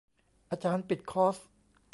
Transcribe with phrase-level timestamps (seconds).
[0.49, 1.37] อาจารย์ปิดคอร์ส